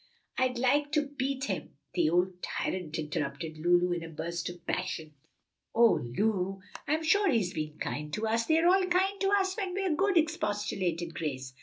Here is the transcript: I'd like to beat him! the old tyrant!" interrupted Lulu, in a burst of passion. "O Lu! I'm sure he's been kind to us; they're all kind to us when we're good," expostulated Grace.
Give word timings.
I'd 0.35 0.57
like 0.57 0.91
to 0.93 1.05
beat 1.09 1.43
him! 1.43 1.75
the 1.93 2.09
old 2.09 2.41
tyrant!" 2.41 2.97
interrupted 2.97 3.59
Lulu, 3.59 3.91
in 3.91 4.01
a 4.01 4.09
burst 4.09 4.49
of 4.49 4.65
passion. 4.65 5.13
"O 5.75 5.91
Lu! 6.01 6.59
I'm 6.87 7.03
sure 7.03 7.29
he's 7.29 7.53
been 7.53 7.77
kind 7.77 8.11
to 8.13 8.25
us; 8.25 8.47
they're 8.47 8.67
all 8.67 8.87
kind 8.87 9.21
to 9.21 9.29
us 9.29 9.55
when 9.55 9.75
we're 9.75 9.93
good," 9.95 10.17
expostulated 10.17 11.13
Grace. 11.13 11.53